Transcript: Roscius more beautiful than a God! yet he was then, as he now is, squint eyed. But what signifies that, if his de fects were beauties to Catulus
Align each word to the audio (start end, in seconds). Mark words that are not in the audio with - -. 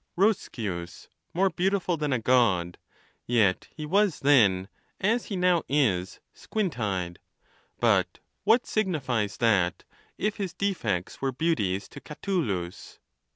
Roscius 0.17 1.09
more 1.31 1.51
beautiful 1.51 1.95
than 1.95 2.11
a 2.11 2.17
God! 2.17 2.79
yet 3.27 3.67
he 3.69 3.85
was 3.85 4.21
then, 4.21 4.67
as 4.99 5.25
he 5.25 5.35
now 5.35 5.61
is, 5.69 6.19
squint 6.33 6.79
eyed. 6.79 7.19
But 7.79 8.17
what 8.43 8.65
signifies 8.65 9.37
that, 9.37 9.83
if 10.17 10.37
his 10.37 10.55
de 10.55 10.73
fects 10.73 11.21
were 11.21 11.31
beauties 11.31 11.87
to 11.89 12.01
Catulus 12.01 12.97